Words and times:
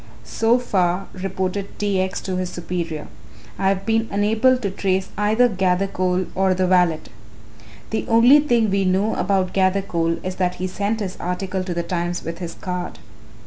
"So 0.25 0.57
far," 0.57 1.05
reported 1.13 1.77
T. 1.77 2.01
X. 2.01 2.21
to 2.21 2.35
his 2.35 2.49
superior, 2.49 3.05
"I 3.59 3.69
have 3.69 3.85
been 3.85 4.07
unable 4.09 4.57
to 4.57 4.71
trace 4.71 5.09
either 5.15 5.47
Gathercole 5.47 6.25
or 6.33 6.55
the 6.55 6.65
valet. 6.65 7.01
The 7.91 8.07
only 8.07 8.39
thing 8.39 8.71
we 8.71 8.83
know 8.83 9.13
about 9.13 9.53
Gathercole 9.53 10.17
is 10.23 10.37
that 10.37 10.55
he 10.55 10.65
sent 10.65 11.01
his 11.01 11.17
article 11.19 11.63
to 11.63 11.75
The 11.75 11.83
Times 11.83 12.23
with 12.23 12.39
his 12.39 12.55
card. 12.55 12.97